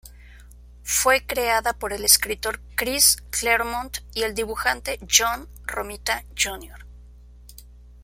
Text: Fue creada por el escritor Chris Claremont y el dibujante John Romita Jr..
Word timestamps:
Fue 0.81 1.23
creada 1.27 1.73
por 1.73 1.93
el 1.93 2.03
escritor 2.03 2.59
Chris 2.73 3.17
Claremont 3.29 3.97
y 4.15 4.23
el 4.23 4.33
dibujante 4.33 4.99
John 5.01 5.47
Romita 5.67 6.25
Jr.. 6.35 6.87